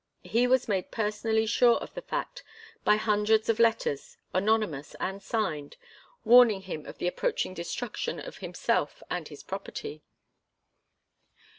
He 0.23 0.47
was 0.47 0.67
made 0.67 0.89
personally 0.89 1.45
sure 1.45 1.75
of 1.75 1.93
the 1.93 2.01
fact 2.01 2.43
by 2.83 2.95
hundreds 2.95 3.49
of 3.49 3.59
letters, 3.59 4.17
anonymous 4.33 4.95
and 4.99 5.21
signed, 5.21 5.77
warning 6.25 6.61
him 6.61 6.87
of 6.87 6.97
the 6.97 7.05
approaching 7.05 7.53
destruction 7.53 8.19
of 8.19 8.37
himself 8.37 9.03
and 9.11 9.27
his 9.27 9.43
property. 9.43 10.01